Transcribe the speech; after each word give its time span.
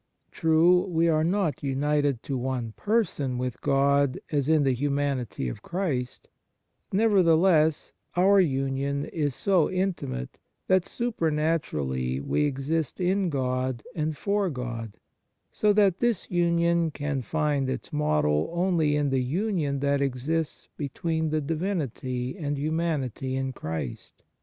True, 0.31 0.87
we 0.87 1.09
are 1.09 1.23
not 1.23 1.61
united 1.61 2.23
to 2.23 2.35
one 2.35 2.71
person 2.71 3.37
with 3.37 3.61
God 3.61 4.17
as 4.31 4.49
is 4.49 4.63
the 4.63 4.73
humanity 4.73 5.47
of 5.47 5.61
Christ; 5.61 6.27
nevertheless, 6.91 7.93
our 8.15 8.39
union 8.39 9.05
is 9.05 9.35
so 9.35 9.69
intimate 9.69 10.39
that 10.65 10.87
supernaturally 10.87 12.19
we 12.19 12.45
exist 12.45 12.99
in 12.99 13.29
God 13.29 13.83
and 13.93 14.17
for 14.17 14.49
God, 14.49 14.97
so 15.51 15.71
that 15.71 15.99
this 15.99 16.31
union 16.31 16.89
can 16.89 17.21
find 17.21 17.69
its 17.69 17.93
model 17.93 18.49
only 18.55 18.95
in 18.95 19.11
the 19.11 19.21
union 19.23 19.81
that 19.81 20.01
exists 20.01 20.67
between 20.77 21.29
the 21.29 21.41
Divinity 21.41 22.35
and 22.39 22.57
humanity 22.57 23.35
in 23.35 23.53
Christ. 23.53 24.23